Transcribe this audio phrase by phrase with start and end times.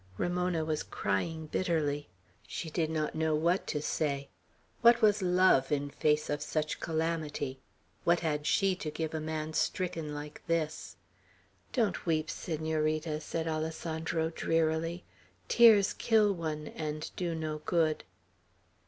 [0.17, 2.09] Ramona was crying bitterly.
[2.47, 4.29] She did not know what to say.
[4.81, 7.59] What was love, in face of such calamity?
[8.03, 10.95] What had she to give to a man stricken like this.'
[11.71, 15.03] "Don't weep, Senorita," said Alessandro, drearily.
[15.47, 18.03] "Tears kill one, and do no good."